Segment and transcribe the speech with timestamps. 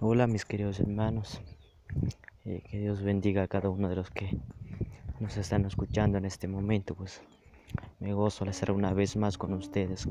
[0.00, 1.40] Hola mis queridos hermanos,
[2.44, 4.36] eh, que Dios bendiga a cada uno de los que
[5.20, 7.22] nos están escuchando en este momento, pues
[8.00, 10.08] me gozo de estar una vez más con ustedes,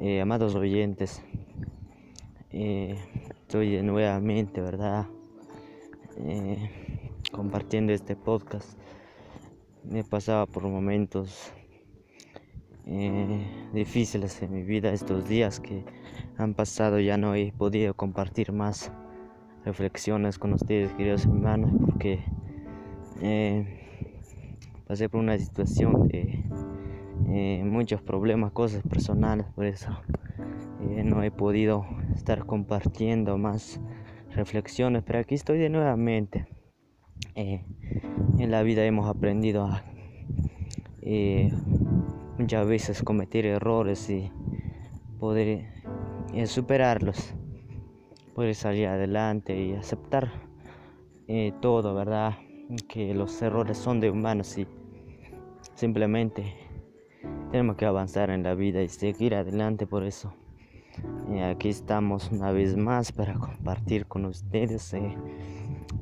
[0.00, 1.20] eh, amados oyentes,
[2.52, 2.96] eh,
[3.28, 5.06] estoy nuevamente, ¿verdad?
[7.32, 8.78] compartiendo este podcast,
[9.82, 11.52] me pasaba por momentos
[13.74, 15.84] difíciles en mi vida estos días que
[16.38, 18.90] han pasado ya no he podido compartir más
[19.68, 22.24] reflexiones con ustedes, queridos hermanos, porque
[23.20, 23.66] eh,
[24.86, 26.42] pasé por una situación de
[27.28, 29.90] eh, muchos problemas, cosas personales, por eso
[30.80, 31.84] eh, no he podido
[32.14, 33.78] estar compartiendo más
[34.30, 36.46] reflexiones, pero aquí estoy de nuevamente.
[37.34, 39.84] en la vida hemos aprendido a
[42.38, 44.32] muchas veces cometer errores y
[45.20, 45.66] poder
[46.46, 47.34] superarlos
[48.38, 50.30] poder salir adelante y aceptar
[51.26, 52.38] eh, todo, ¿verdad?
[52.88, 54.68] Que los errores son de humanos y
[55.74, 56.54] simplemente
[57.50, 60.34] tenemos que avanzar en la vida y seguir adelante por eso.
[61.30, 64.94] Eh, aquí estamos una vez más para compartir con ustedes.
[64.94, 65.16] Eh.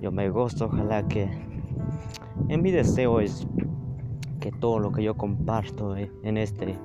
[0.02, 1.30] yo me gozo, ojalá que
[2.50, 3.46] en mi deseo es
[4.40, 6.76] que todo lo que yo comparto en este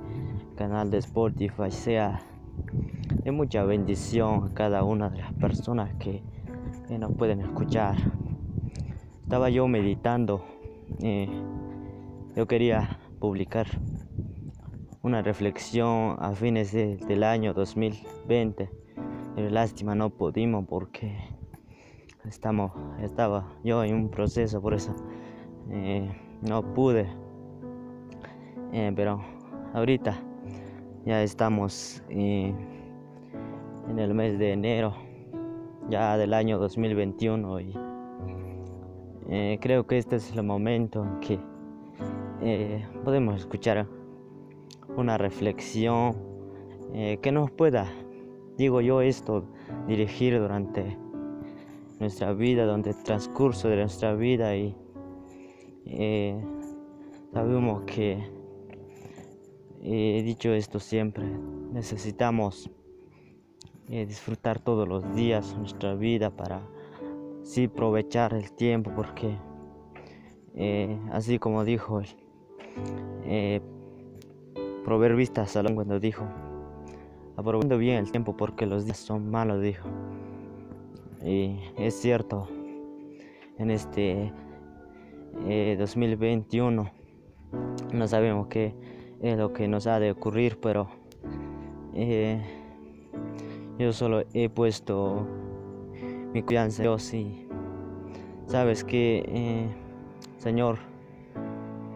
[0.56, 2.22] canal de Spotify sea
[3.24, 6.22] de mucha bendición a cada una de las personas que,
[6.98, 7.96] nos pueden escuchar.
[9.22, 10.44] Estaba yo meditando,
[11.00, 11.28] eh,
[12.36, 13.66] yo quería publicar
[15.00, 18.70] una reflexión a fines del año 2020,
[19.34, 21.16] pero lástima no pudimos porque
[22.26, 24.94] estaba yo en un proceso, por eso
[25.70, 26.10] eh,
[26.42, 27.06] no pude.
[28.72, 29.22] Eh, pero
[29.72, 30.14] ahorita
[31.06, 32.02] ya estamos
[33.88, 34.94] en el mes de enero
[35.88, 37.74] ya del año 2021 y
[39.28, 41.40] eh, creo que este es el momento en que
[42.42, 43.86] eh, podemos escuchar
[44.96, 46.16] una reflexión
[46.92, 47.86] eh, que nos pueda,
[48.56, 49.44] digo yo esto,
[49.86, 50.98] dirigir durante
[51.98, 54.76] nuestra vida, durante el transcurso de nuestra vida y
[57.32, 58.22] sabemos que
[59.82, 61.24] he dicho esto siempre,
[61.72, 62.70] necesitamos
[63.94, 66.62] eh, disfrutar todos los días nuestra vida para
[67.42, 69.36] sí aprovechar el tiempo porque
[70.54, 72.06] eh, así como dijo el
[73.26, 73.60] eh,
[74.82, 76.24] proverbista Salón cuando dijo
[77.36, 79.86] aprovechando bien el tiempo porque los días son malos dijo.
[81.22, 82.48] Y es cierto
[83.58, 84.32] en este
[85.78, 86.90] 2021
[87.92, 88.74] no sabemos qué
[89.20, 90.88] es lo que nos ha de ocurrir pero
[93.78, 95.26] yo solo he puesto
[96.32, 97.46] mi confianza en Dios y
[98.46, 99.66] sabes que, eh,
[100.38, 100.78] Señor,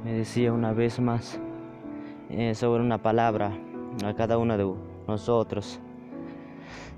[0.05, 1.41] me decía una vez más
[2.31, 3.53] eh, sobre una palabra
[4.05, 4.73] a cada uno de
[5.07, 5.81] nosotros.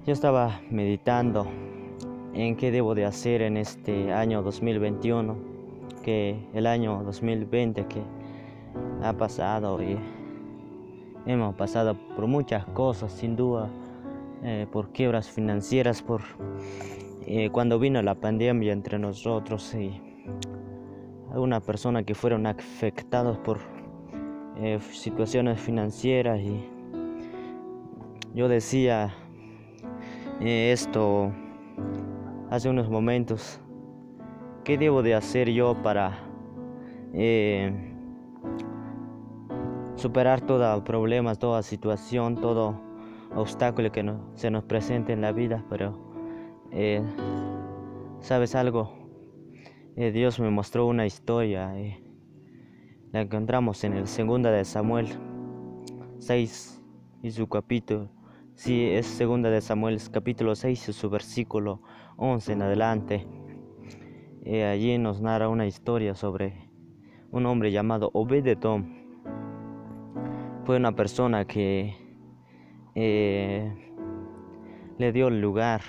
[0.06, 1.46] Yo estaba meditando
[2.32, 5.36] en qué debo de hacer en este año 2021,
[6.02, 8.02] que el año 2020 que
[9.02, 9.98] ha pasado y
[11.26, 13.68] hemos pasado por muchas cosas sin duda
[14.42, 16.22] eh, por quiebras financieras, por
[17.26, 20.00] eh, cuando vino la pandemia entre nosotros y
[21.32, 23.58] algunas personas que fueron afectados por
[24.58, 26.64] eh, situaciones financieras y
[28.34, 29.12] yo decía
[30.40, 31.32] esto
[32.50, 33.60] hace unos momentos
[34.62, 36.20] qué debo de hacer yo para
[39.96, 42.87] superar todo problemas toda situación todo
[43.34, 45.98] obstáculo que no, se nos presente en la vida, pero
[46.70, 47.02] eh,
[48.20, 48.92] sabes algo,
[49.96, 52.02] eh, Dios me mostró una historia, eh,
[53.12, 55.08] la encontramos en el segunda de Samuel
[56.18, 56.82] 6
[57.22, 58.10] y su capítulo,
[58.54, 61.82] sí es segunda de Samuel capítulo 6 y su versículo
[62.16, 63.26] 11 en adelante.
[64.44, 66.68] allí nos narra una historia sobre
[67.30, 68.94] un hombre llamado Obededom.
[70.64, 72.07] Fue una persona que
[73.00, 73.70] eh,
[74.98, 75.82] le dio lugar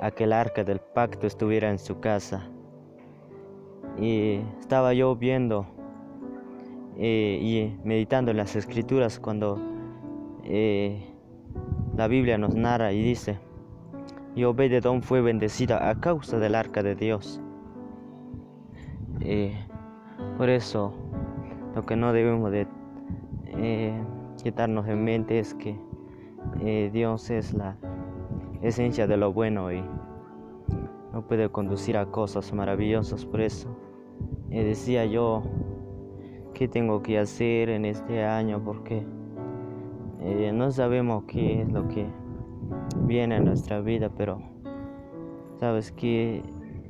[0.00, 2.48] a que el arca del pacto estuviera en su casa.
[3.98, 5.66] Y estaba yo viendo
[6.96, 9.58] eh, y meditando en las escrituras cuando
[10.44, 11.02] eh,
[11.96, 13.40] la Biblia nos narra y dice,
[14.36, 17.40] y Obededón fue bendecida a causa del arca de Dios.
[20.38, 20.94] por eso,
[21.74, 22.68] lo que no debemos de
[24.40, 25.76] quitarnos en mente es que
[26.60, 27.76] eh, Dios es la
[28.62, 29.82] esencia de lo bueno y
[31.12, 33.24] no puede conducir a cosas maravillosas.
[33.24, 33.68] Por eso
[34.50, 35.42] eh, decía yo,
[36.54, 38.62] ¿qué tengo que hacer en este año?
[38.64, 39.06] Porque
[40.20, 42.06] eh, no sabemos qué es lo que
[43.02, 44.40] viene a nuestra vida, pero
[45.58, 46.42] sabes que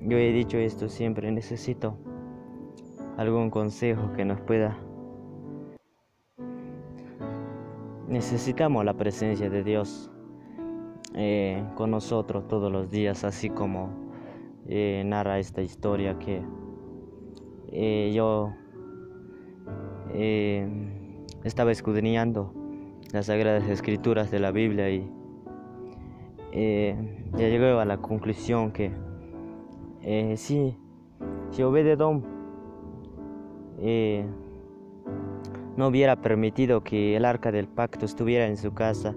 [0.03, 1.97] yo he dicho esto siempre, necesito
[3.17, 4.79] algún consejo que nos pueda
[8.09, 10.11] necesitamos la presencia de Dios
[11.15, 13.89] eh, con nosotros todos los días, así como
[14.67, 16.43] eh, narra esta historia que
[17.69, 18.53] eh, yo
[21.45, 22.55] estaba escudriñando
[23.13, 25.11] las sagradas escrituras de la Biblia y
[26.53, 28.93] ya llegué a la conclusión que
[30.37, 30.75] sí,
[31.51, 32.25] si Obededón
[35.77, 39.15] no hubiera permitido que el arca del pacto estuviera en su casa,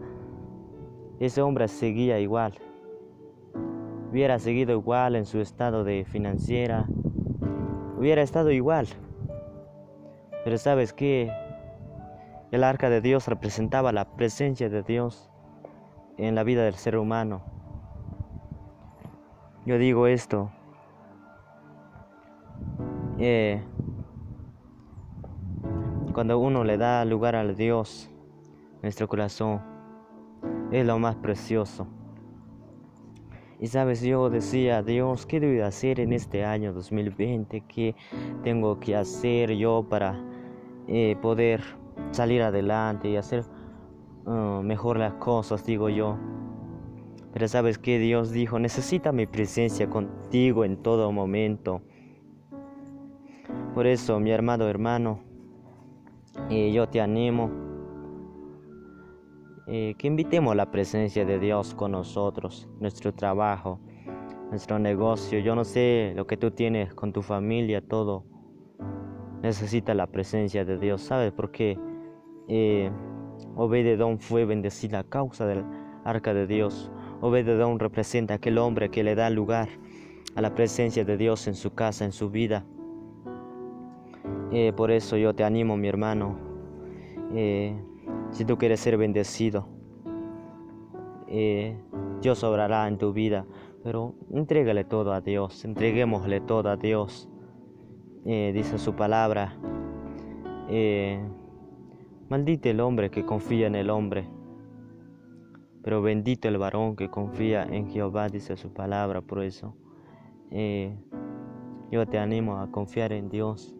[1.20, 2.54] ese hombre seguía igual.
[4.12, 6.86] Hubiera seguido igual en su estado de financiera.
[7.98, 8.88] Hubiera estado igual.
[10.44, 11.32] Pero sabes que
[12.52, 15.30] el arca de Dios representaba la presencia de Dios
[16.18, 17.42] en la vida del ser humano.
[19.66, 20.50] Yo digo esto.
[23.20, 23.62] Eh,
[26.20, 28.12] cuando uno le da lugar al Dios,
[28.84, 29.62] nuestro corazón
[30.70, 31.88] es lo más precioso.
[33.58, 37.62] Y sabes, yo decía, Dios, ¿qué debo hacer en este año 2020?
[37.62, 37.96] ¿Qué
[38.44, 40.22] tengo que hacer yo para
[40.90, 41.62] eh, poder
[42.12, 43.46] salir adelante y hacer
[44.26, 46.18] uh, mejor las cosas, digo yo?
[47.32, 51.82] Pero sabes que Dios dijo, necesita mi presencia contigo en todo momento.
[53.74, 55.29] Por eso, mi hermano, hermano,
[56.50, 57.50] y yo te animo
[59.68, 63.80] eh, que invitemos la presencia de Dios con nosotros, nuestro trabajo,
[64.50, 65.40] nuestro negocio.
[65.40, 68.26] Yo no sé lo que tú tienes con tu familia, todo
[69.44, 71.02] necesita la presencia de Dios.
[71.02, 71.78] ¿Sabes por qué?
[72.48, 72.90] Eh,
[73.56, 75.64] Obededón fue bendecida a causa del
[76.04, 76.92] arca de Dios.
[77.22, 79.70] Obededón representa aquel hombre que le da lugar
[80.36, 82.66] a la presencia de Dios en su casa, en su vida.
[84.52, 86.36] Eh, por eso yo te animo, mi hermano.
[87.34, 87.80] Eh,
[88.32, 89.68] si tú quieres ser bendecido,
[91.28, 91.78] eh,
[92.22, 93.46] Dios obrará en tu vida.
[93.84, 97.30] Pero entrégale todo a Dios, entreguémosle todo a Dios.
[98.26, 99.56] dice su palabra.
[102.30, 104.28] maldito el hombre que confía en el hombre.
[105.84, 109.22] Pero bendito el varón que confía en Jehová, dice su palabra.
[109.22, 109.76] Por eso
[111.92, 113.79] yo te animo a confiar en Dios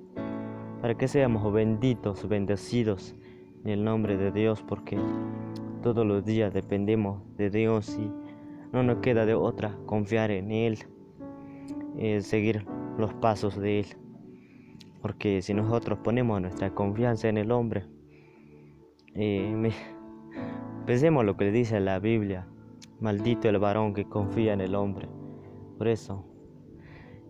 [0.82, 3.16] para que seamos benditos, bendecidos
[3.64, 4.98] en el nombre de Dios, porque
[5.84, 8.10] todos los días dependemos de Dios y
[8.72, 10.80] no nos queda de otra confiar en Él,
[11.98, 12.66] eh, seguir
[12.98, 13.86] los pasos de Él.
[15.02, 17.86] Porque si nosotros ponemos nuestra confianza en el hombre,
[19.16, 19.72] eh,
[20.86, 22.48] pensemos lo que le dice la Biblia,
[23.02, 25.10] maldito el varón que confía en el hombre.
[25.78, 26.26] Por eso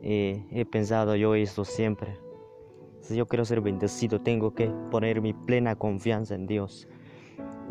[0.01, 2.28] eh, he pensado yo esto siempre
[3.01, 6.87] si yo quiero ser bendecido, tengo que poner mi plena confianza en Dios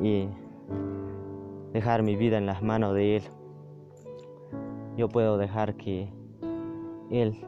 [0.03, 0.29] y
[1.73, 3.23] dejar mi vida en las manos de Él.
[4.97, 6.13] Yo puedo dejar que
[7.11, 7.45] Él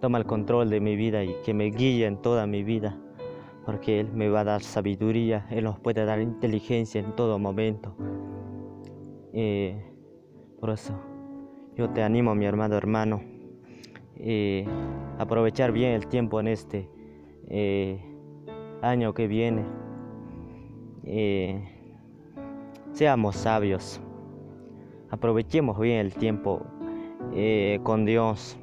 [0.00, 2.98] tome el control de mi vida y que me guíe en toda mi vida,
[3.64, 7.94] porque Él me va a dar sabiduría, Él nos puede dar inteligencia en todo momento.
[10.58, 10.94] por eso
[11.76, 13.22] yo te animo, mi hermano hermano,
[14.18, 16.88] a aprovechar bien el tiempo en este
[17.50, 17.98] eh,
[18.80, 19.64] año que viene.
[21.04, 21.60] Eh,
[22.92, 24.00] seamos sabios,
[25.10, 26.62] aprovechemos bien el tiempo
[27.34, 28.56] eh, con Dios,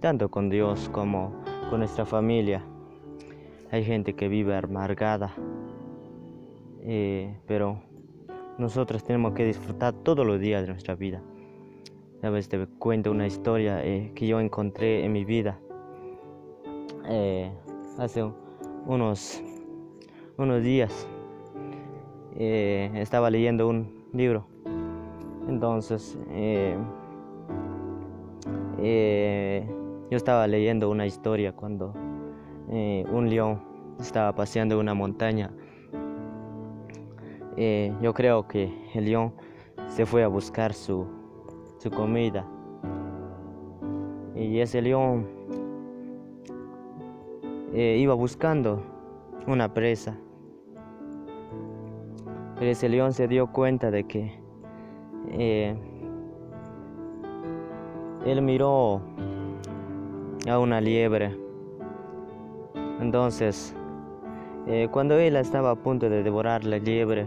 [0.00, 1.32] tanto con Dios como
[1.68, 2.64] con nuestra familia.
[3.72, 5.34] Hay gente que vive amargada,
[7.46, 7.82] pero
[8.58, 11.20] nosotros tenemos que disfrutar todos los días de nuestra vida.
[12.20, 15.58] Sabes, te cuento una historia que yo encontré en mi vida
[17.98, 18.24] hace
[18.86, 19.42] unos,
[20.36, 21.08] unos días
[22.36, 24.46] eh, estaba leyendo un libro.
[25.48, 26.76] Entonces, eh,
[28.78, 29.66] eh,
[30.10, 31.94] yo estaba leyendo una historia cuando
[32.68, 33.62] un león
[34.00, 35.50] estaba paseando una montaña.
[38.02, 39.32] yo creo que el león
[39.88, 41.06] se fue a buscar su,
[41.78, 42.44] su comida.
[44.34, 45.26] Y ese león
[47.72, 48.82] eh, iba buscando
[49.46, 50.16] una presa.
[52.58, 54.32] Pero ese león se dio cuenta de que
[55.30, 55.76] eh,
[58.24, 59.02] él miró
[60.48, 61.36] a una liebre.
[63.00, 63.74] Entonces,
[64.66, 67.26] eh, cuando él estaba a punto de devorar la liebre,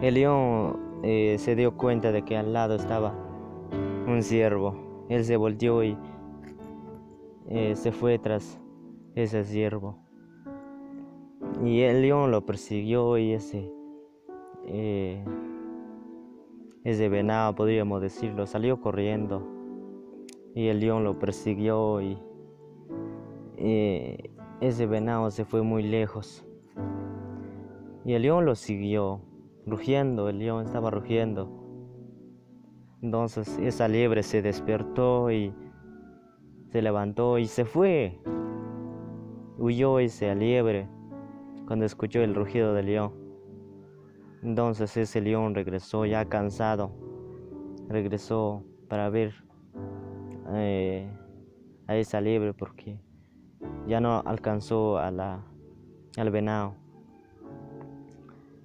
[0.00, 3.14] el león se dio cuenta de que al lado estaba
[4.08, 4.74] un ciervo.
[5.08, 5.96] Él se volteó y
[7.48, 8.60] eh, se fue tras
[9.14, 9.98] ese ciervo.
[11.64, 13.70] Y el león lo persiguió y ese,
[16.84, 19.42] ese venado, podríamos decirlo, salió corriendo
[20.54, 22.18] y el león lo persiguió y
[24.60, 26.44] ese venado se fue muy lejos.
[28.04, 29.20] Y el león lo siguió,
[29.66, 31.50] rugiendo, el león estaba rugiendo.
[33.02, 35.52] Entonces esa liebre se despertó y
[36.70, 38.18] se levantó y se fue.
[39.58, 40.88] Huyó esa liebre
[41.66, 43.12] cuando escuchó el rugido del león.
[44.42, 46.92] Entonces ese león regresó ya cansado,
[47.88, 49.34] regresó para ver
[50.50, 51.10] eh,
[51.86, 53.00] a esa liebre porque
[53.86, 56.74] ya no alcanzó al venado.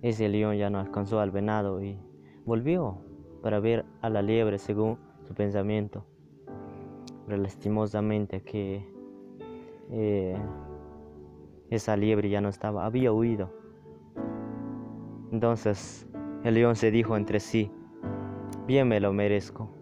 [0.01, 1.97] Ese león ya no alcanzó al venado y
[2.45, 2.97] volvió
[3.41, 6.05] para ver a la liebre según su pensamiento.
[7.37, 8.85] Lastimosamente que
[9.89, 10.37] eh,
[11.69, 13.49] esa liebre ya no estaba, había huido.
[15.31, 16.07] Entonces
[16.43, 17.71] el león se dijo entre sí,
[18.67, 19.81] bien me lo merezco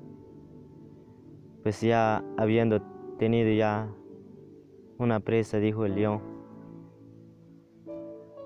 [1.64, 2.82] pues ya habiendo
[3.18, 3.94] tenido ya
[4.98, 6.22] una presa, dijo el león,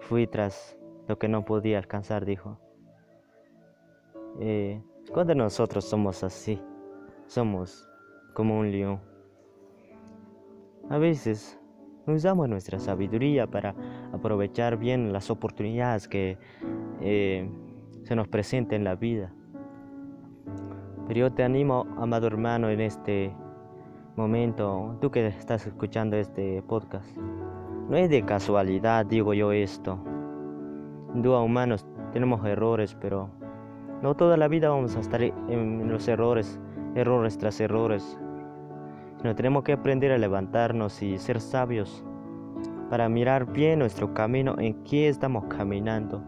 [0.02, 2.60] fui tras lo que no podía alcanzar, dijo.
[4.40, 4.82] Eh,
[5.12, 6.60] cuando nosotros somos así,
[7.28, 7.88] somos
[8.34, 9.00] como un león.
[10.90, 11.60] A veces
[12.08, 13.76] usamos nuestra sabiduría para
[14.12, 16.38] aprovechar bien las oportunidades que
[17.02, 17.50] eh,
[18.04, 19.34] se nos presentan en la vida.
[21.08, 23.34] Pero yo te animo, amado hermano, en este
[24.16, 27.18] momento, tú que estás escuchando este podcast.
[27.90, 30.00] No es de casualidad, digo yo esto.
[31.16, 33.30] Duda humanos tenemos errores, pero
[34.02, 36.60] no toda la vida vamos a estar en los errores,
[36.96, 38.20] errores tras errores.
[39.18, 42.04] Sino tenemos que aprender a levantarnos y ser sabios
[42.90, 46.24] para mirar bien nuestro camino, en qué estamos caminando.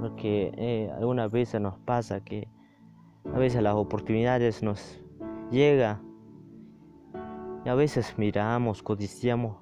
[0.00, 2.48] Porque eh, algunas veces nos pasa que
[3.32, 5.00] a veces las oportunidades nos
[5.50, 6.00] llegan
[7.64, 9.56] y a veces miramos, codiciamos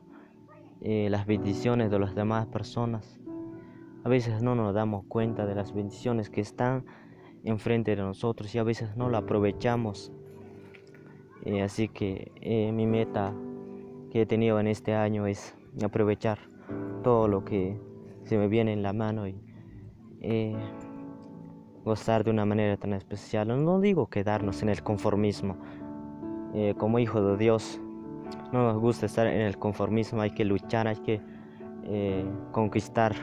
[0.80, 3.20] eh, las bendiciones de las demás personas.
[4.04, 6.86] A veces no nos damos cuenta de las bendiciones que están
[7.44, 10.12] enfrente de nosotros y a veces no la aprovechamos.
[11.44, 13.32] Eh, así que eh, mi meta
[14.10, 16.38] que he tenido en este año es aprovechar
[17.02, 17.80] todo lo que
[18.24, 19.34] se me viene en la mano y
[21.84, 23.48] gozar de una manera tan especial.
[23.64, 25.56] No digo quedarnos en el conformismo.
[26.54, 27.80] Eh, como hijo de Dios,
[28.52, 31.20] no nos gusta estar en el conformismo, hay que luchar, hay que
[31.84, 33.14] eh, conquistar,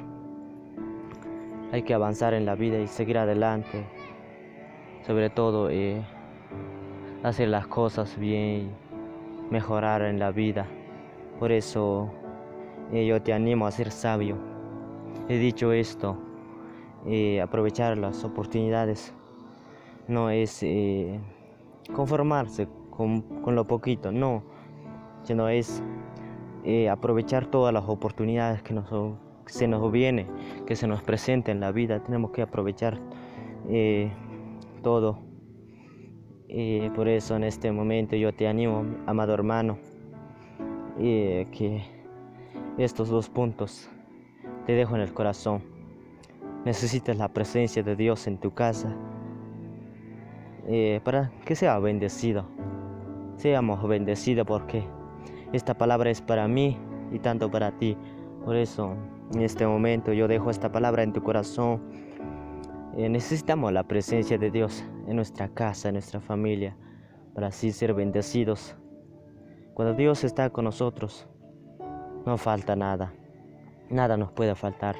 [1.71, 3.85] hay que avanzar en la vida y seguir adelante.
[5.07, 6.03] Sobre todo, eh,
[7.23, 8.69] hacer las cosas bien,
[9.49, 10.67] mejorar en la vida.
[11.39, 12.11] Por eso
[12.91, 14.37] yo te animo a ser sabio.
[15.29, 16.17] He dicho esto
[17.09, 19.13] eh, aprovechar las oportunidades,
[20.09, 21.21] no es eh,
[21.95, 24.43] conformarse con, lo poquito, no,
[25.23, 25.81] sino es
[26.65, 28.89] eh, aprovechar todas las oportunidades que, nos,
[29.45, 30.27] se nos viene,
[30.65, 32.99] que se nos presenta en la vida, tenemos que aprovechar
[34.87, 35.19] todo.
[36.95, 39.77] por eso en este momento yo te animo, amado hermano,
[40.97, 41.83] que
[42.77, 43.89] estos dos puntos
[44.65, 45.61] te dejo en el corazón.
[46.63, 48.95] Necesitas la presencia de Dios en tu casa
[50.69, 52.45] eh, para que sea bendecido.
[53.35, 54.85] Seamos bendecidos porque
[55.51, 56.77] esta palabra es para mí
[57.11, 57.97] y tanto para ti.
[58.45, 58.95] Por eso
[59.33, 62.06] en este momento yo dejo esta palabra en tu corazón.
[62.97, 66.75] Eh, necesitamos la presencia de Dios en nuestra casa, en nuestra familia,
[67.35, 68.75] para así ser bendecidos.
[69.75, 71.27] Cuando Dios está con nosotros,
[72.25, 73.13] no falta nada.
[73.91, 74.95] Nada nos puede faltar.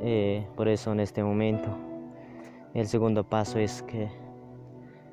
[0.00, 1.68] Eh, por eso en este momento
[2.72, 4.08] el segundo paso es que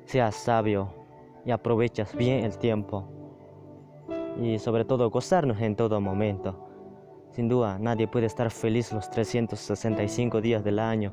[0.06, 0.88] seas sabio
[1.44, 3.08] y aprovechas bien el tiempo
[4.40, 6.66] y sobre todo gozarnos en todo momento.
[7.32, 11.12] Sin duda, nadie puede estar feliz los 365 días del año.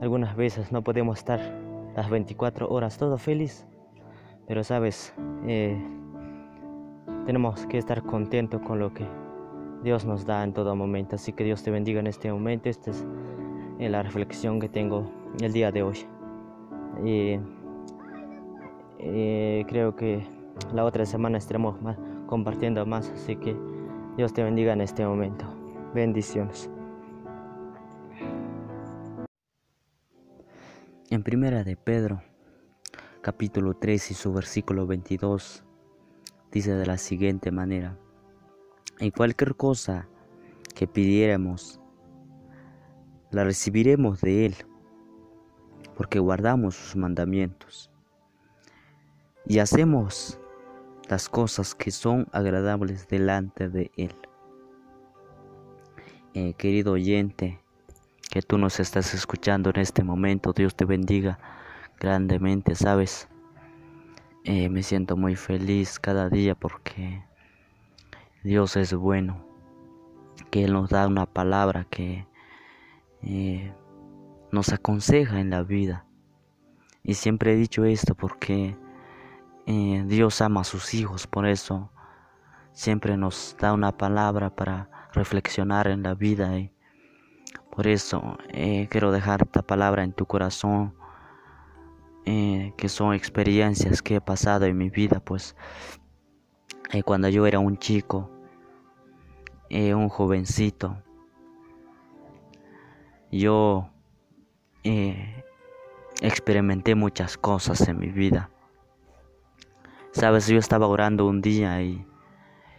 [0.00, 1.40] Algunas veces no podemos estar
[1.96, 3.66] las 24 horas todo feliz,
[4.46, 5.12] pero sabes,
[5.46, 5.76] eh,
[7.26, 9.06] tenemos que estar contentos con lo que
[9.82, 11.16] Dios nos da en todo momento.
[11.16, 12.68] Así que Dios te bendiga en este momento.
[12.68, 13.06] Esta es
[13.78, 15.98] la reflexión que tengo el día de hoy.
[17.04, 17.40] Eh,
[19.68, 20.26] creo que
[20.72, 21.76] la otra semana estaremos
[22.26, 23.10] compartiendo más.
[23.10, 23.56] Así que
[24.16, 25.44] Dios te bendiga en este momento.
[25.94, 26.70] Bendiciones.
[31.10, 32.20] En primera de Pedro,
[33.22, 35.64] capítulo 3 y su versículo 22,
[36.52, 37.98] dice de la siguiente manera,
[38.98, 40.06] en cualquier cosa
[40.74, 41.80] que pidiéramos,
[43.30, 44.56] la recibiremos de Él,
[45.96, 47.90] porque guardamos sus mandamientos
[49.46, 50.38] y hacemos
[51.08, 54.14] las cosas que son agradables delante de Él.
[56.34, 57.62] Eh, querido oyente,
[58.30, 61.38] que tú nos estás escuchando en este momento, Dios te bendiga
[61.98, 63.28] grandemente, ¿sabes?
[64.44, 67.24] Eh, me siento muy feliz cada día porque
[68.42, 69.44] Dios es bueno,
[70.50, 72.26] que Él nos da una palabra que
[73.22, 73.72] eh,
[74.52, 76.06] nos aconseja en la vida.
[77.02, 78.76] Y siempre he dicho esto porque
[79.66, 81.90] eh, Dios ama a sus hijos, por eso
[82.72, 86.52] siempre nos da una palabra para reflexionar en la vida.
[87.78, 90.96] Por eso eh, quiero dejar esta palabra en tu corazón,
[92.24, 95.54] eh, que son experiencias que he pasado en mi vida, pues
[97.04, 98.32] cuando yo era un chico,
[99.70, 101.00] un jovencito,
[103.30, 103.88] yo
[106.20, 108.50] experimenté muchas cosas en mi vida.
[110.10, 112.04] Sabes, yo estaba orando un día y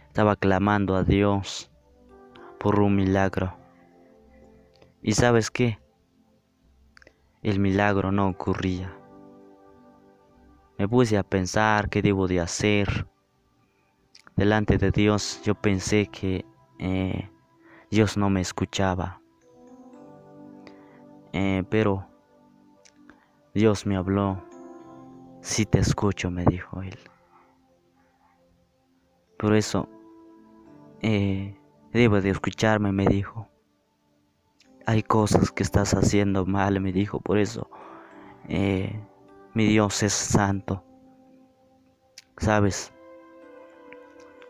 [0.08, 1.70] estaba clamando a Dios
[2.58, 3.59] por un milagro.
[5.02, 5.78] ¿Y sabes qué?
[7.42, 8.94] El milagro no ocurría.
[10.78, 13.06] Me puse a pensar qué debo de hacer.
[14.36, 16.44] Delante de Dios yo pensé que
[16.78, 17.30] eh,
[17.90, 19.20] Dios no me escuchaba.
[21.32, 22.06] Eh, pero
[23.54, 24.42] Dios me habló.
[25.40, 26.98] Si te escucho, me dijo él.
[29.38, 29.88] Por eso,
[31.00, 31.56] eh,
[31.92, 33.49] debo de escucharme, me dijo.
[34.90, 37.20] Hay cosas que estás haciendo mal, me dijo.
[37.20, 37.70] Por eso,
[38.48, 39.00] eh,
[39.54, 40.82] mi Dios es santo.
[42.38, 42.92] Sabes,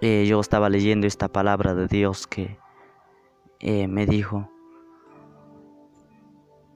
[0.00, 2.59] eh, yo estaba leyendo esta palabra de Dios que
[3.61, 4.50] me dijo.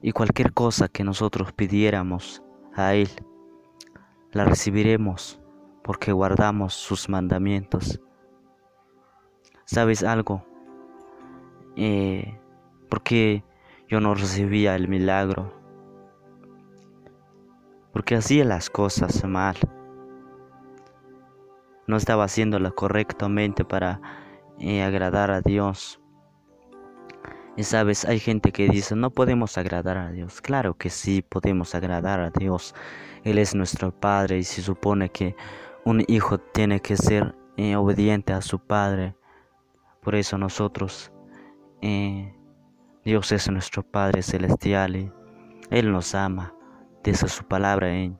[0.03, 2.43] Y cualquier cosa que nosotros pidiéramos
[2.75, 3.09] a Él,
[4.31, 5.41] la recibiremos
[5.83, 7.99] porque guardamos sus mandamientos.
[9.65, 10.45] ¿Sabes algo?
[11.75, 12.39] Eh,
[12.91, 13.43] porque
[13.87, 15.53] yo no recibía el milagro.
[17.93, 19.55] Porque hacía las cosas mal.
[21.87, 24.01] No estaba haciéndolo correctamente para
[24.59, 25.99] eh, agradar a Dios.
[27.57, 30.41] Y sabes, hay gente que dice, no podemos agradar a Dios.
[30.41, 32.75] Claro que sí, podemos agradar a Dios.
[33.23, 35.35] Él es nuestro Padre y se supone que
[35.85, 39.15] un hijo tiene que ser eh, obediente a su padre.
[40.01, 41.11] Por eso nosotros,
[41.81, 42.35] eh,
[43.05, 45.11] Dios es nuestro Padre celestial y
[45.69, 46.55] Él nos ama.
[47.03, 48.17] Dice su palabra en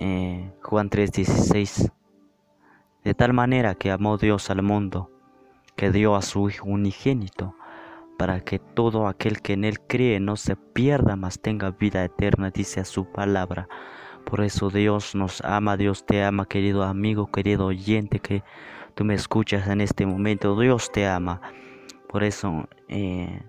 [0.00, 1.92] eh, Juan 3:16.
[3.04, 5.08] De tal manera que amó Dios al mundo,
[5.76, 7.54] que dio a su Hijo unigénito,
[8.18, 12.50] para que todo aquel que en Él cree no se pierda, mas tenga vida eterna,
[12.50, 13.68] dice su palabra.
[14.24, 18.42] Por eso Dios nos ama, Dios te ama, querido amigo, querido oyente que
[18.96, 20.58] tú me escuchas en este momento.
[20.58, 21.40] Dios te ama.
[22.14, 23.42] Por eso eh,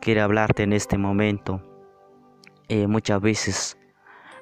[0.00, 1.62] quiero hablarte en este momento.
[2.66, 3.78] Eh, muchas veces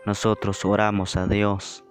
[0.06, 1.84] nosotros oramos a Dios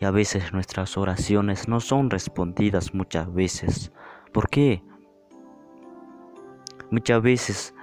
[0.00, 3.92] y a veces nuestras oraciones no son respondidas muchas veces.
[4.32, 4.82] ¿Por qué?
[6.90, 7.74] Muchas veces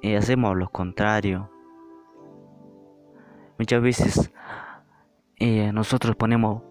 [0.00, 1.50] eh, hacemos lo contrario
[3.58, 4.32] Muchas veces
[5.40, 6.62] nosotros ponemos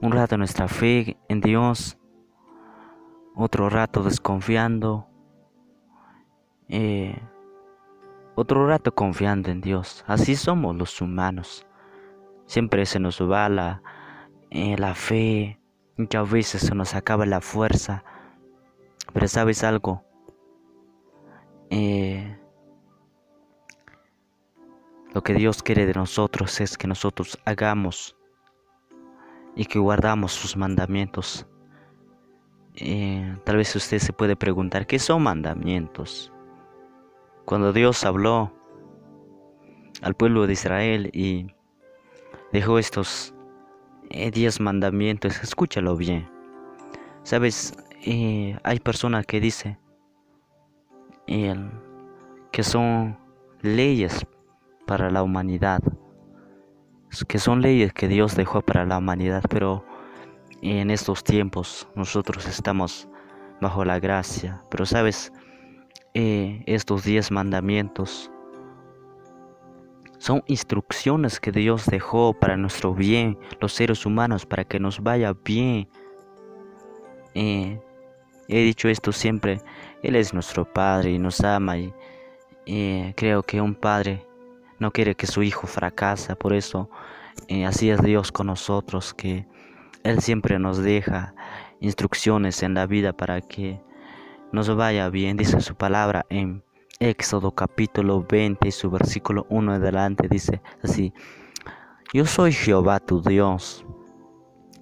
[0.00, 1.98] un rato nuestra fe en Dios,
[3.34, 5.06] otro rato desconfiando,
[6.68, 7.20] eh,
[8.34, 10.04] otro rato confiando en Dios.
[10.06, 11.66] Así somos los humanos.
[12.46, 13.82] Siempre se nos va la,
[14.50, 15.60] eh, la fe,
[15.96, 18.04] muchas veces se nos acaba la fuerza.
[19.12, 20.04] Pero sabes algo,
[25.14, 28.16] Lo que Dios quiere de nosotros es que nosotros hagamos
[29.54, 31.46] y que guardamos sus mandamientos.
[32.76, 36.32] Eh, tal vez usted se puede preguntar, ¿qué son mandamientos?
[37.44, 38.52] Cuando Dios habló
[40.00, 41.48] al pueblo de Israel y
[42.52, 43.34] dejó estos
[44.10, 46.28] eh, diez mandamientos, escúchalo bien.
[47.24, 49.78] Sabes, eh, hay personas que dicen
[52.50, 53.16] que son
[53.62, 54.26] leyes
[54.86, 55.80] para la humanidad,
[57.26, 59.84] que son leyes que Dios dejó para la humanidad, pero
[60.62, 63.08] en estos tiempos nosotros estamos
[63.60, 64.62] bajo la gracia.
[64.70, 65.32] Pero sabes,
[66.14, 68.30] eh, estos diez mandamientos
[70.18, 75.34] son instrucciones que Dios dejó para nuestro bien, los seres humanos, para que nos vaya
[75.44, 75.88] bien.
[77.34, 77.80] Eh,
[78.48, 79.60] he dicho esto siempre,
[80.02, 81.92] Él es nuestro Padre y nos ama y
[83.16, 84.24] creo que un Padre
[84.82, 86.90] no quiere que su hijo fracase, por eso
[87.48, 89.46] eh, así es Dios con nosotros, que
[90.04, 91.34] Él siempre nos deja
[91.80, 93.80] instrucciones en la vida para que
[94.52, 96.62] nos vaya bien, dice su palabra en
[96.98, 101.12] Éxodo capítulo 20 y su versículo 1 adelante dice así,
[102.12, 103.84] yo soy Jehová tu Dios,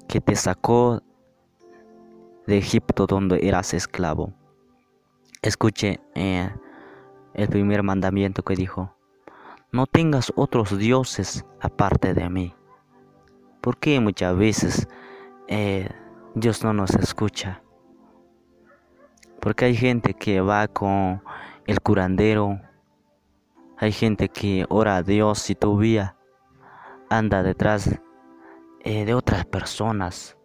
[0.09, 1.02] que te sacó
[2.46, 4.33] de Egipto donde eras esclavo.
[5.40, 6.50] Escuche eh,
[7.35, 8.96] el primer mandamiento que dijo,
[9.70, 12.54] no tengas otros dioses aparte de mí.
[13.61, 14.88] Porque muchas veces
[15.53, 15.89] eh,
[16.37, 17.61] Dios no nos escucha?
[19.41, 21.25] Porque hay gente que va con
[21.67, 22.61] el curandero.
[23.77, 26.17] Hay gente que ora a Dios y todavía
[27.09, 27.99] anda detrás
[28.85, 30.37] eh, de otras personas.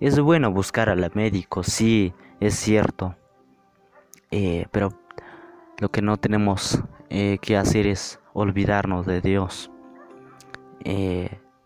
[0.00, 3.16] Es bueno buscar al médico, sí, es cierto.
[4.30, 4.98] Eh, pero
[5.78, 9.70] lo que no tenemos que hacer es olvidarnos de Dios.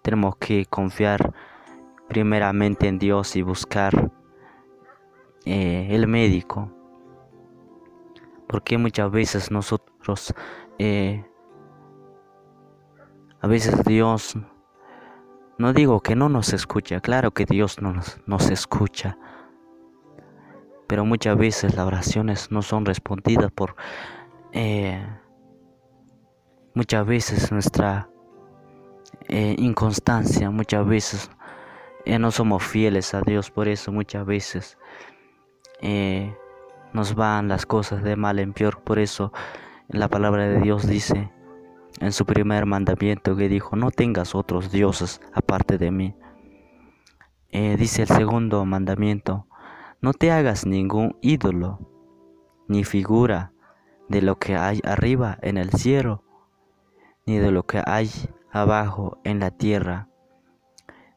[0.03, 1.33] tenemos que confiar
[2.13, 4.13] primeramente en Dios y buscar
[5.47, 6.71] el médico.
[8.47, 10.35] Porque muchas veces nosotros,
[10.79, 11.25] eh,
[13.41, 14.37] a veces Dios,
[15.57, 19.17] no digo que no nos escucha, claro que Dios nos, nos escucha,
[20.87, 23.75] pero muchas veces las oraciones no son respondidas por
[24.53, 25.03] eh,
[26.75, 28.11] muchas veces nuestra
[29.29, 31.31] eh, inconstancia, muchas veces
[32.07, 34.79] no somos fieles a Dios, por eso muchas veces
[36.93, 38.81] nos van las cosas de mal en peor.
[38.83, 39.33] Por eso
[39.89, 41.31] la palabra de Dios dice
[42.01, 46.15] en su primer mandamiento que dijo, no tengas otros dioses aparte de mí.
[47.51, 49.47] Eh, dice el segundo mandamiento,
[50.01, 51.79] no te hagas ningún ídolo
[52.67, 53.53] ni figura
[54.09, 56.25] de lo que hay arriba en el cielo,
[57.27, 58.11] ni de lo que hay
[58.51, 60.09] abajo en la tierra,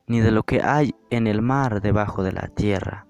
[0.08, 3.08] ni de lo que hay en el mar debajo de la tierra.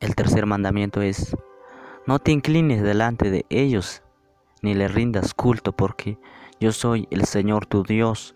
[0.00, 1.36] El tercer mandamiento es,
[2.06, 4.02] no te inclines delante de ellos,
[4.62, 6.18] ni le rindas culto, porque
[6.60, 8.34] yo soy el Señor tu Dios,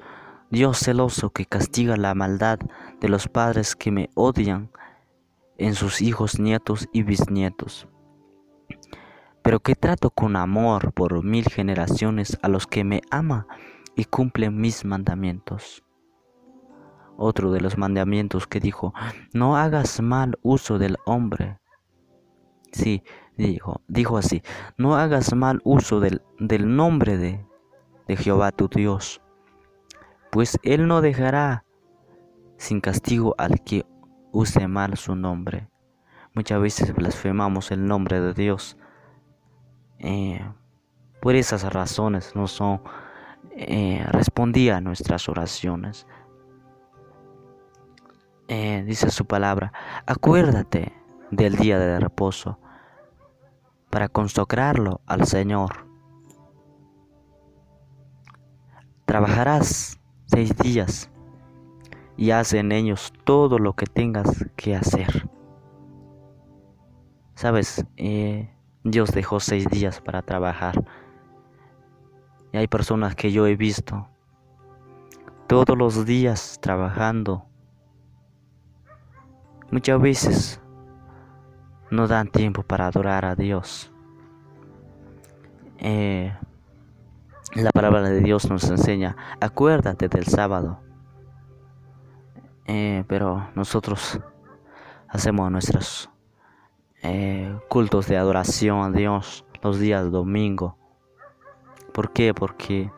[0.50, 2.58] Dios celoso que castiga la maldad
[3.00, 4.70] de los padres que me odian
[5.58, 7.88] en sus hijos, nietos y bisnietos,
[9.42, 13.46] pero que trato con amor por mil generaciones a los que me ama
[13.96, 15.82] y cumplen mis mandamientos
[17.16, 18.94] otro de los mandamientos que dijo,
[19.32, 21.58] no hagas mal uso del hombre.
[22.72, 23.02] Sí,
[23.36, 24.42] dijo, dijo así,
[24.76, 27.44] no hagas mal uso del, del nombre de,
[28.08, 29.20] de Jehová tu Dios,
[30.30, 31.64] pues Él no dejará
[32.56, 33.84] sin castigo al que
[34.30, 35.68] use mal su nombre.
[36.34, 38.78] Muchas veces blasfemamos el nombre de Dios.
[39.98, 40.40] Eh,
[41.20, 42.80] por esas razones no son
[43.54, 46.06] eh, respondía a nuestras oraciones.
[48.48, 49.72] Eh, dice su palabra,
[50.06, 50.92] acuérdate
[51.30, 52.58] del día de reposo
[53.90, 55.86] para consagrarlo al Señor.
[59.06, 61.10] Trabajarás seis días
[62.16, 65.28] y haz en ellos todo lo que tengas que hacer.
[67.34, 70.84] Sabes, eh, Dios dejó seis días para trabajar.
[72.52, 74.08] Y hay personas que yo he visto
[75.46, 77.46] todos los días trabajando
[79.72, 80.60] Muchas veces
[81.90, 83.90] no dan tiempo para adorar a Dios.
[85.78, 86.30] Eh,
[87.54, 90.78] la palabra de Dios nos enseña, acuérdate del sábado.
[92.66, 94.20] Eh, pero nosotros
[95.08, 96.10] hacemos nuestros
[97.02, 100.76] eh, cultos de adoración a Dios los días domingo.
[101.94, 102.34] ¿Por qué?
[102.34, 102.92] Porque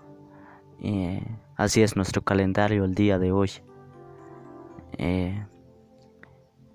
[1.57, 3.51] así es nuestro calendario el día de hoy.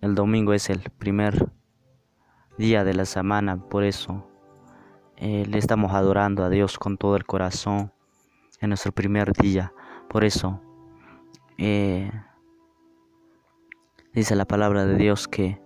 [0.02, 1.52] El domingo es el primer
[2.58, 4.26] día de la semana, por eso
[5.18, 7.92] eh, le estamos adorando a Dios con todo el corazón
[8.62, 9.74] en nuestro primer día.
[10.08, 10.62] Por eso
[11.58, 12.10] eh,
[14.14, 15.62] dice la palabra de Dios que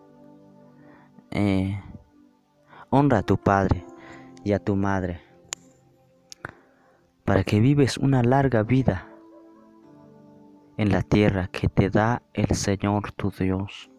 [1.30, 1.80] eh,
[2.90, 3.86] honra a tu padre
[4.44, 5.22] y a tu madre.
[7.24, 9.08] para que vives una larga vida
[10.78, 13.93] en la tierra que te da el Señor tu Dios.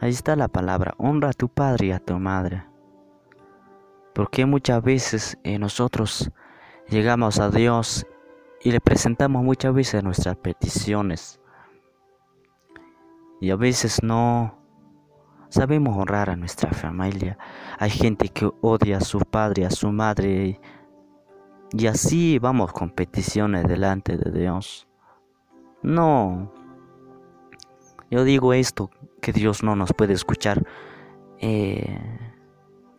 [0.00, 2.64] Ahí está la palabra, honra a tu padre y a tu madre.
[4.14, 6.30] Porque muchas veces eh, nosotros
[6.88, 8.06] llegamos a Dios
[8.62, 11.40] y le presentamos muchas veces nuestras peticiones.
[13.40, 14.58] Y a veces no
[15.48, 17.38] sabemos honrar a nuestra familia.
[17.78, 20.60] Hay gente que odia a su padre, a su madre.
[21.72, 24.88] Y así vamos con peticiones delante de Dios.
[25.82, 26.52] No.
[28.10, 28.90] Yo digo esto,
[29.26, 30.64] que Dios no nos puede escuchar
[31.40, 31.98] eh,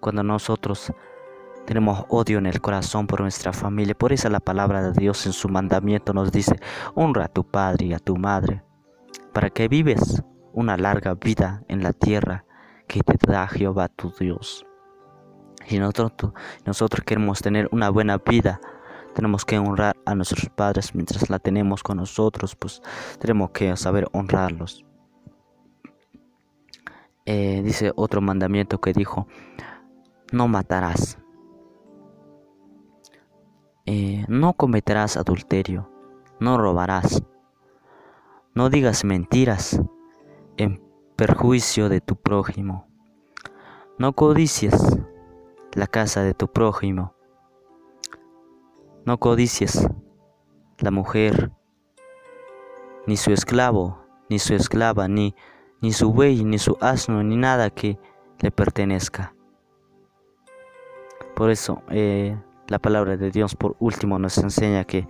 [0.01, 0.91] cuando nosotros
[1.65, 3.95] tenemos odio en el corazón por nuestra familia.
[3.95, 6.59] Por eso la palabra de Dios en su mandamiento nos dice,
[6.95, 8.61] honra a tu padre y a tu madre,
[9.31, 12.43] para que vives una larga vida en la tierra
[12.89, 14.65] que te da Jehová tu Dios.
[15.69, 16.33] Y nosotros,
[16.65, 18.59] nosotros queremos tener una buena vida,
[19.15, 22.81] tenemos que honrar a nuestros padres mientras la tenemos con nosotros, pues
[23.17, 24.86] tenemos que saber honrarlos.
[27.29, 29.27] Eh, dice otro mandamiento que dijo,
[30.31, 31.17] no matarás.
[33.85, 35.91] Eh, no cometerás adulterio,
[36.39, 37.21] no robarás,
[38.53, 39.81] no digas mentiras
[40.55, 40.81] en
[41.17, 42.87] perjuicio de tu prójimo,
[43.97, 44.97] no codicies
[45.73, 47.13] la casa de tu prójimo,
[49.05, 49.85] no codicies
[50.79, 51.51] la mujer,
[53.05, 55.35] ni su esclavo, ni su esclava, ni,
[55.81, 57.99] ni su buey, ni su asno, ni nada que
[58.39, 59.33] le pertenezca.
[61.35, 62.37] Por eso, eh,
[62.67, 65.07] la palabra de Dios por último nos enseña que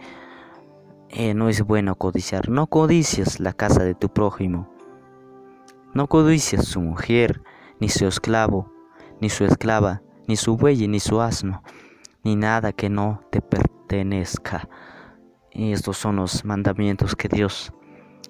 [1.10, 2.50] eh, no es bueno codiciar.
[2.50, 4.70] No codicies la casa de tu prójimo.
[5.94, 7.42] No codicies su mujer,
[7.80, 8.72] ni su esclavo,
[9.22, 11.64] ni su esclava, ni su buey, ni su asno,
[12.24, 14.68] ni nada que no te pertenezca.
[15.52, 17.74] Y estos son los mandamientos que Dios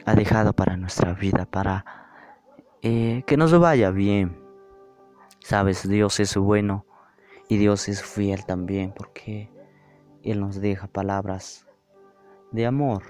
[0.06, 2.07] ha dejado para nuestra vida, para
[2.84, 4.38] eh, que nos vaya bien.
[5.40, 6.86] Sabes, Dios es bueno
[7.50, 9.50] y Dios es fiel también porque
[10.24, 11.68] Él nos deja palabras
[12.52, 13.04] de amor.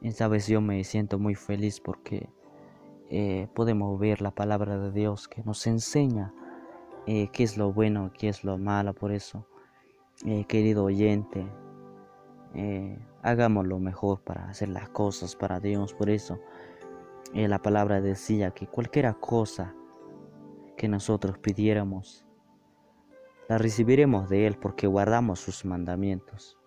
[0.00, 2.28] Y sabes, yo me siento muy feliz porque
[3.10, 6.32] eh, podemos ver la palabra de Dios que nos enseña
[7.06, 8.94] eh, qué es lo bueno, qué es lo malo.
[8.94, 9.46] Por eso,
[10.48, 11.46] querido oyente,
[13.22, 15.94] hagamos lo mejor para hacer las cosas para Dios.
[15.94, 16.40] Por eso,
[17.34, 19.74] la palabra decía que cualquier cosa
[20.76, 22.24] que nosotros pidiéramos,
[23.48, 26.58] la recibiremos de Él porque guardamos sus mandamientos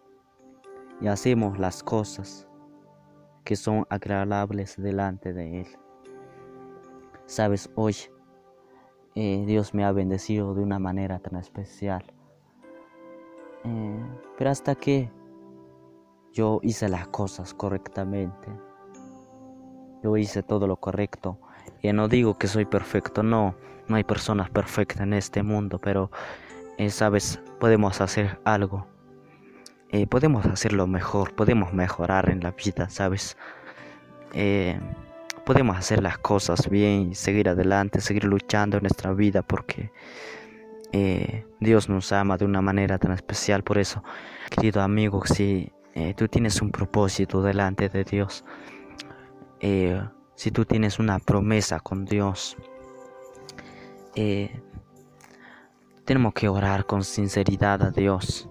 [1.00, 2.48] y hacemos las cosas
[3.44, 5.68] que son agradables delante de Él.
[7.26, 7.96] Sabes, hoy
[9.16, 12.04] eh, Dios me ha bendecido de una manera tan especial.
[13.64, 14.06] Eh,
[14.38, 15.12] pero hasta que
[16.34, 18.50] yo hice las cosas correctamente,
[20.04, 21.38] yo hice todo lo correcto.
[21.82, 23.56] Y no digo que soy perfecto, no,
[23.88, 26.12] no hay personas perfectas en este mundo, pero
[26.78, 28.88] eh, sabes, podemos hacer algo.
[29.90, 33.38] Eh, podemos hacerlo mejor, podemos mejorar en la vida, sabes.
[34.34, 34.80] Eh,
[35.46, 39.92] podemos hacer las cosas bien, seguir adelante, seguir luchando en nuestra vida porque
[41.60, 43.64] Dios nos ama de una manera tan especial.
[43.64, 44.04] Por eso,
[44.50, 45.72] querido amigo, si
[46.16, 48.44] tú tienes un propósito delante de Dios,
[49.62, 52.58] si tú tienes una promesa con Dios,
[56.06, 58.50] tenemos que orar con sinceridad a Dios,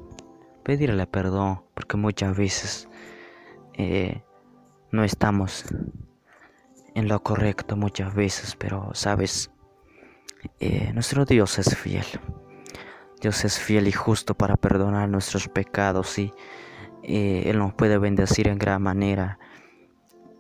[0.63, 2.89] pedirle perdón, porque muchas veces
[3.75, 4.23] eh,
[4.91, 5.65] no estamos
[6.95, 9.51] en lo correcto, muchas veces, pero sabes,
[10.59, 12.05] eh, nuestro Dios es fiel.
[13.21, 16.33] Dios es fiel y justo para perdonar nuestros pecados y
[17.03, 19.39] eh, Él nos puede bendecir en gran manera.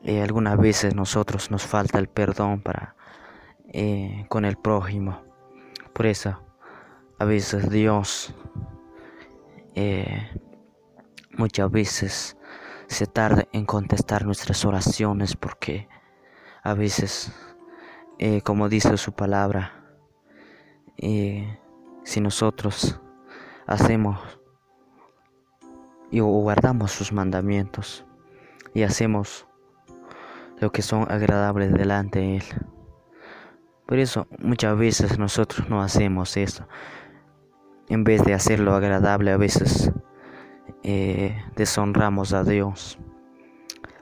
[0.04, 2.96] Algunas veces nosotros nos falta el perdón para
[4.28, 5.22] con el prójimo.
[5.92, 6.40] Por eso
[7.20, 8.34] a veces Dios
[9.74, 10.28] eh,
[11.36, 12.36] muchas veces
[12.86, 15.86] se tarda en contestar nuestras oraciones porque
[16.62, 17.32] a veces,
[18.18, 19.84] eh, como dice su palabra,
[20.96, 21.58] eh,
[22.04, 23.00] si nosotros
[23.66, 24.18] hacemos
[26.10, 28.04] y guardamos sus mandamientos
[28.74, 29.46] y hacemos
[30.60, 32.44] lo que son agradables delante de Él.
[33.86, 36.66] Por eso muchas veces nosotros no hacemos eso
[37.90, 39.90] en vez de hacerlo agradable a veces
[40.84, 42.98] eh, deshonramos a Dios,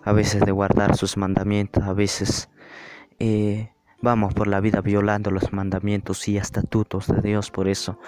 [0.05, 2.51] a veces de guardar sus mandamientos, a veces
[3.19, 7.51] eh, vamos por la vida violando los mandamientos y estatutos de Dios.
[7.51, 7.99] Por eso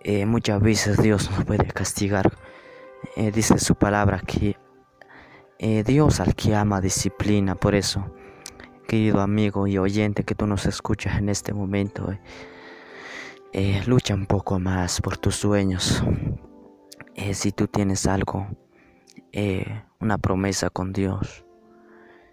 [0.00, 2.36] eh, muchas veces Dios nos puede castigar.
[3.16, 4.56] Dice su palabra que
[5.58, 7.54] Dios al que ama disciplina.
[7.54, 8.14] Por eso,
[8.86, 12.12] querido amigo y oyente que tú nos escuchas en este momento,
[13.86, 16.02] lucha un poco más por tus sueños.
[17.32, 18.46] si tú tienes algo,
[20.00, 21.44] una promesa con Dios,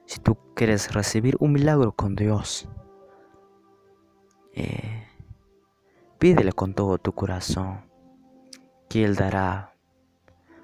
[0.06, 2.68] si tú quieres recibir un milagro con Dios,
[4.54, 5.08] eh,
[6.20, 7.90] pídele con todo tu corazón,
[8.90, 9.74] que Él dará.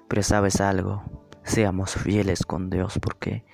[0.06, 1.17] Pero sabes algo,
[1.48, 3.44] seamos fieles con Dios, porque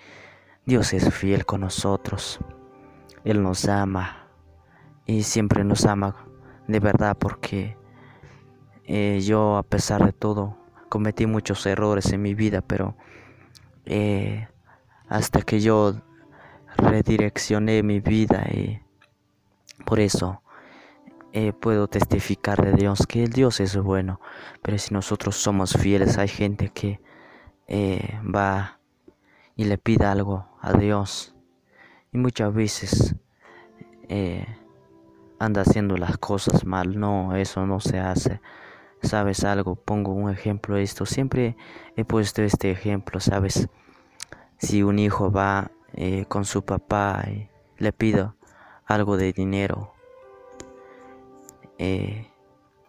[0.66, 2.38] Dios es fiel con nosotros.
[3.24, 4.28] Él nos ama
[5.07, 6.26] y siempre nos ama
[6.66, 7.76] de verdad, porque
[8.85, 10.57] eh, yo a pesar de todo
[10.88, 12.96] cometí muchos errores en mi vida, pero
[13.87, 14.48] eh,
[15.09, 15.94] hasta que yo
[16.76, 18.80] redireccioné mi vida y
[19.85, 20.42] por eso
[21.33, 24.20] eh, puedo testificar de Dios que el Dios es bueno,
[24.62, 27.00] pero si nosotros somos fieles hay gente que
[27.66, 28.79] eh, va
[29.57, 31.35] y le pide algo a Dios
[32.12, 33.14] y muchas veces
[34.09, 34.46] eh,
[35.38, 38.40] anda haciendo las cosas mal, no, eso no se hace.
[39.03, 39.74] ¿Sabes algo?
[39.74, 41.05] Pongo un ejemplo de esto.
[41.05, 41.57] Siempre
[41.96, 43.68] he puesto este ejemplo, ¿sabes?
[44.57, 48.37] Si un hijo va eh, con su papá y le pido
[48.87, 49.92] algo de dinero,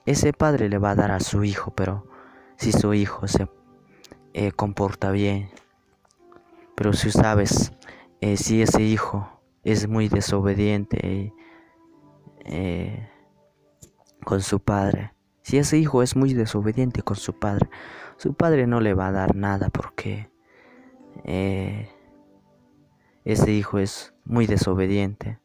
[0.05, 2.05] ese padre le va a dar a su hijo, pero
[2.55, 3.47] si su hijo se
[4.38, 5.50] eh, comporta bien,
[6.76, 7.71] pero si sabes,
[8.36, 9.30] si ese hijo
[9.63, 11.32] es muy desobediente
[14.24, 15.13] con su padre,
[15.45, 17.69] si ese hijo es muy desobediente con su padre,
[18.17, 20.28] su padre no le va a dar nada porque
[21.24, 21.88] eh,
[23.26, 25.39] ese hijo es muy desobediente.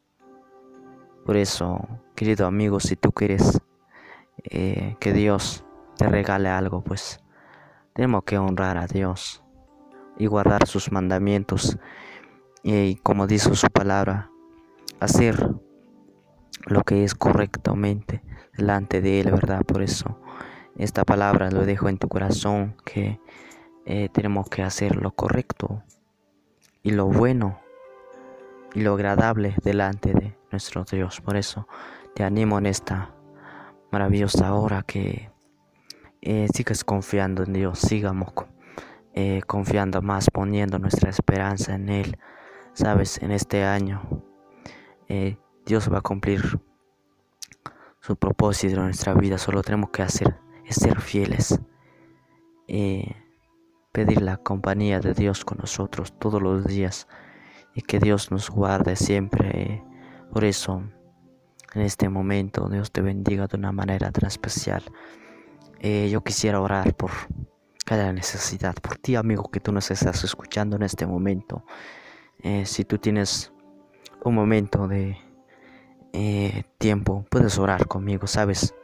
[1.23, 3.61] Por eso, querido amigo, si tú quieres
[4.43, 5.63] eh, que Dios
[5.97, 7.19] te regale algo, pues
[7.93, 9.43] tenemos que honrar a Dios
[10.17, 11.77] y guardar sus mandamientos
[12.63, 14.29] y como dice su palabra,
[14.99, 15.49] hacer
[16.65, 18.23] lo que es correctamente
[18.55, 19.63] delante de Él, ¿verdad?
[19.65, 20.19] Por eso
[20.77, 23.19] esta palabra lo dejo en tu corazón que
[23.85, 25.83] eh, tenemos que hacer lo correcto
[26.83, 27.59] y lo bueno
[28.73, 31.19] y lo agradable delante de nuestro Dios.
[31.21, 31.67] Por eso
[32.13, 33.15] te animo en esta
[33.91, 35.30] maravillosa hora que
[36.21, 38.33] eh, sigas confiando en Dios, sigamos
[39.13, 42.17] eh, confiando más, poniendo nuestra esperanza en Él.
[42.73, 44.01] Sabes, en este año
[45.65, 46.41] Dios va a cumplir
[47.99, 49.37] su propósito en nuestra vida.
[49.37, 51.59] Solo tenemos que hacer es ser fieles
[53.91, 57.07] pedir la compañía de Dios con nosotros todos los días
[57.73, 59.83] y que Dios nos guarde siempre.
[60.31, 60.83] Por eso,
[61.73, 64.83] en este momento, Dios te bendiga de una manera tan especial.
[65.83, 67.09] Eh, yo quisiera orar por
[67.87, 71.65] cada necesidad, por ti, amigo, que tú nos estás escuchando en este momento.
[72.43, 73.51] Eh, si tú tienes
[74.23, 75.17] un momento de
[76.13, 78.75] eh, tiempo, puedes orar conmigo, ¿sabes?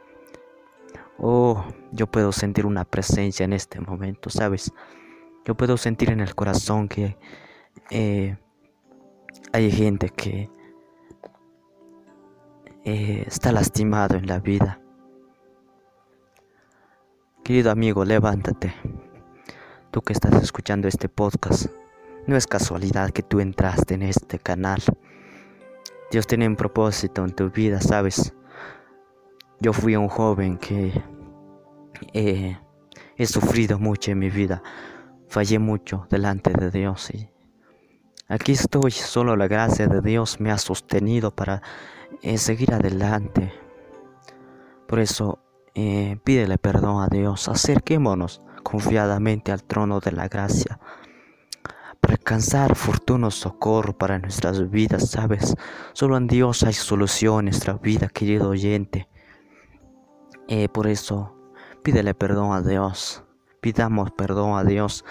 [1.18, 4.72] Oh, yo puedo sentir una presencia en este momento, ¿sabes?
[5.44, 7.16] Yo puedo sentir en el corazón que
[9.52, 10.50] hay gente que
[12.84, 14.80] está lastimado en la vida.
[17.48, 18.74] Querido amigo, levántate.
[19.90, 21.68] Tú que estás escuchando este podcast,
[22.26, 24.82] no es casualidad que tú entraste en este canal.
[26.10, 28.34] Dios tiene un propósito en tu vida, ¿sabes?
[29.60, 30.92] Yo fui un joven que
[32.12, 32.58] eh,
[33.16, 34.62] he sufrido mucho en mi vida.
[35.28, 37.30] Fallé mucho delante de Dios y
[38.28, 38.90] aquí estoy.
[38.90, 41.62] Solo la gracia de Dios me ha sostenido para
[42.20, 43.54] eh, seguir adelante.
[44.86, 45.47] Por eso
[45.80, 47.48] eh, pídele perdón a Dios.
[47.48, 50.80] Acerquémonos confiadamente al trono de la gracia
[52.00, 55.54] para alcanzar fortuno socorro para nuestras vidas, ¿sabes?
[55.92, 59.08] Solo en Dios hay solución en nuestra vida, querido oyente.
[60.48, 61.36] Eh, por eso,
[61.84, 63.22] pídele perdón a Dios.
[63.60, 65.04] Pidamos perdón a Dios,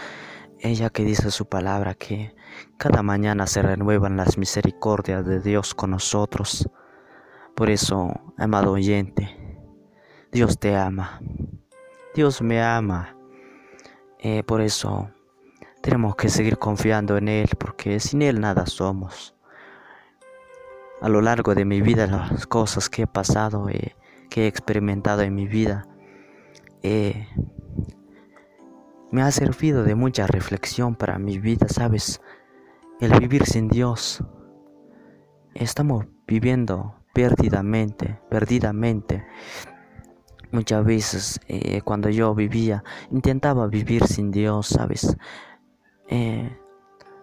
[0.59, 2.35] ella que dice su palabra que
[2.77, 6.69] cada mañana se renuevan las misericordias de Dios con nosotros.
[7.55, 9.46] Por eso, amado oyente,
[10.31, 11.21] Dios te ama.
[12.13, 13.15] Dios me ama.
[14.19, 15.09] Eh, por eso
[15.81, 19.35] tenemos que seguir confiando en Él, porque sin Él nada somos.
[21.01, 23.95] A lo largo de mi vida, las cosas que he pasado, eh,
[24.29, 25.87] que he experimentado en mi vida,
[26.83, 27.27] eh,
[29.11, 32.21] me ha servido de mucha reflexión para mi vida, ¿sabes?
[32.99, 34.23] El vivir sin Dios.
[35.53, 39.25] Estamos viviendo perdidamente, perdidamente.
[40.51, 45.17] Muchas veces eh, cuando yo vivía, intentaba vivir sin Dios, ¿sabes?
[46.07, 46.57] Eh,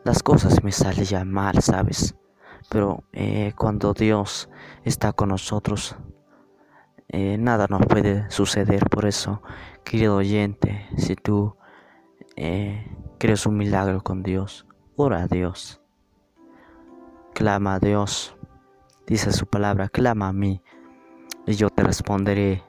[0.04, 2.14] las cosas me salían mal, ¿sabes?
[2.68, 4.50] Pero eh, cuando Dios
[4.84, 5.96] está con nosotros,
[7.10, 8.88] nada nos puede suceder.
[8.90, 9.40] Por eso,
[9.84, 11.56] querido oyente, si tú
[12.34, 14.66] crees un milagro con Dios,
[14.96, 15.80] ora a Dios.
[17.32, 18.36] Clama a Dios.
[19.06, 20.60] Dice su palabra, clama a mí
[21.46, 22.62] y yo te responderé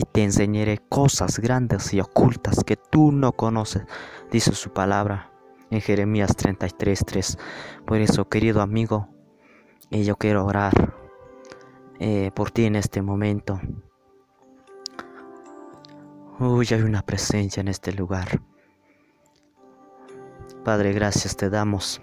[0.00, 3.82] y te enseñaré cosas grandes y ocultas que tú no conoces,
[4.30, 5.30] dice su palabra
[5.70, 7.38] en Jeremías 33:3.
[7.84, 9.08] Por eso, querido amigo,
[9.90, 10.94] eh, yo quiero orar
[11.98, 13.60] eh, por ti en este momento.
[16.38, 18.40] Uy, hay una presencia en este lugar.
[20.64, 22.00] Padre, gracias te damos.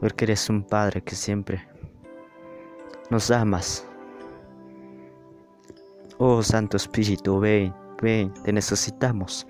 [0.00, 1.68] Porque eres un Padre que siempre
[3.08, 3.87] nos amas.
[6.20, 9.46] Oh Santo Espíritu, ven, ven, te necesitamos.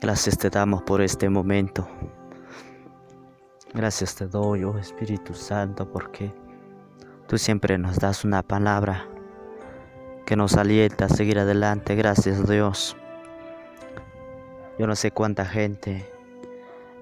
[0.00, 1.88] Gracias te damos por este momento.
[3.74, 6.32] Gracias te doy, oh Espíritu Santo, porque
[7.26, 9.08] tú siempre nos das una palabra
[10.24, 11.96] que nos alienta a seguir adelante.
[11.96, 12.96] Gracias Dios.
[14.78, 16.08] Yo no sé cuánta gente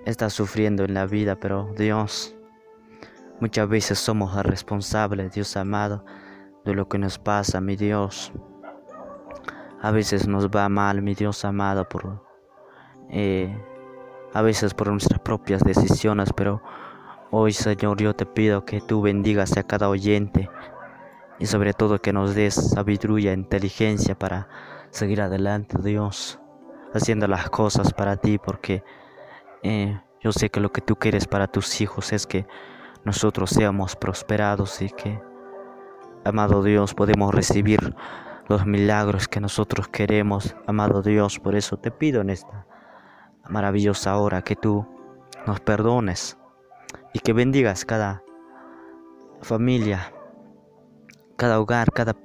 [0.07, 2.35] está sufriendo en la vida, pero Dios,
[3.41, 6.03] muchas veces somos responsables, Dios amado,
[6.69, 8.31] de lo que nos pasa, mi Dios.
[9.81, 12.23] A veces nos va mal, mi Dios amado, por
[13.11, 13.57] eh,
[14.35, 16.63] a veces por nuestras propias decisiones, pero
[17.31, 20.51] hoy, Señor, yo te pido que tú bendigas a cada oyente
[21.39, 24.49] y sobre todo que nos des sabiduría, e inteligencia para
[24.91, 26.39] seguir adelante, Dios,
[26.93, 28.85] haciendo las cosas para ti, porque
[29.63, 32.47] eh, yo sé que lo que tú quieres para tus hijos es que
[33.05, 35.28] nosotros seamos prosperados y que,
[36.25, 37.95] amado Dios, podemos recibir
[38.49, 41.39] los milagros que nosotros queremos, amado Dios.
[41.39, 42.67] Por eso te pido en esta
[43.49, 44.87] maravillosa hora que tú
[45.47, 46.39] nos perdones
[47.13, 48.23] y que bendigas cada
[49.41, 50.13] familia,
[51.37, 52.17] cada hogar, cada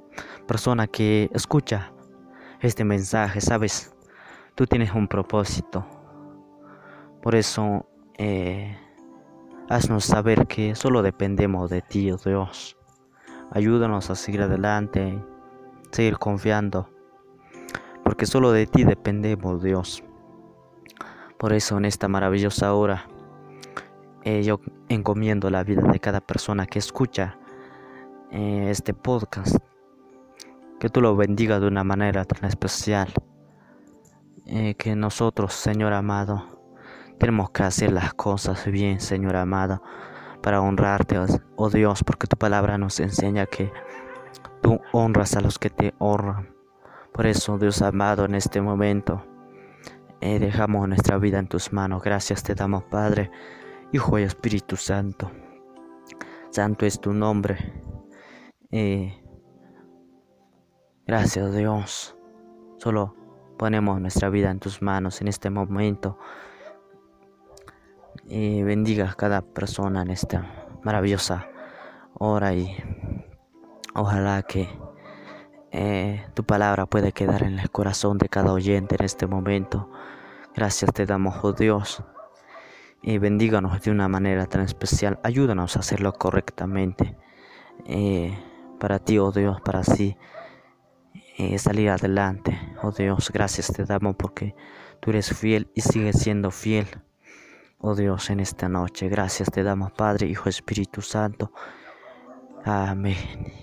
[0.46, 1.92] persona que escucha
[2.60, 3.94] este mensaje, sabes,
[4.54, 5.86] tú tienes un propósito.
[7.22, 7.86] Por eso,
[8.18, 8.76] eh,
[9.68, 12.76] haznos saber que solo dependemos de ti, oh Dios.
[13.50, 15.22] Ayúdanos a seguir adelante,
[15.92, 16.88] seguir confiando,
[18.02, 20.02] porque solo de ti dependemos, Dios.
[21.38, 23.06] Por eso en esta maravillosa hora
[24.22, 27.38] eh, yo encomiendo la vida de cada persona que escucha
[28.30, 29.56] eh, este podcast.
[30.80, 33.12] Que tú lo bendiga de una manera tan especial.
[34.78, 36.54] que nosotros, Señor amado,
[37.18, 39.82] tenemos que hacer las cosas bien, Señor amado,
[40.44, 41.26] para honrarte, oh,
[41.56, 43.72] oh Dios, porque tu palabra nos enseña que
[44.60, 46.54] tú honras a los que te honran.
[47.14, 49.24] Por eso, Dios amado, en este momento
[50.20, 52.02] eh, dejamos nuestra vida en tus manos.
[52.02, 53.30] Gracias te damos, Padre,
[53.90, 55.30] Hijo y Espíritu Santo.
[56.50, 57.56] Santo es tu nombre.
[58.70, 59.18] Eh,
[61.06, 62.18] gracias, Dios.
[62.76, 63.16] Solo
[63.56, 66.18] ponemos nuestra vida en tus manos en este momento
[68.26, 71.48] y bendiga a cada persona en esta maravillosa
[72.14, 72.76] hora y
[73.94, 74.68] ojalá que
[75.72, 79.90] eh, tu palabra pueda quedar en el corazón de cada oyente en este momento.
[80.54, 82.02] Gracias te damos, oh Dios,
[83.02, 85.18] y bendíganos de una manera tan especial.
[85.22, 87.16] Ayúdanos a hacerlo correctamente.
[87.86, 88.38] Eh,
[88.78, 90.16] para ti, oh Dios, para así
[91.36, 92.58] eh, salir adelante.
[92.82, 94.54] Oh Dios, gracias te damos porque
[95.00, 96.86] tú eres fiel y sigues siendo fiel.
[97.86, 101.52] Oh Dios, en esta noche, gracias te damos, Padre, Hijo, Espíritu Santo.
[102.64, 103.16] Amén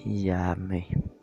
[0.06, 1.21] y amén.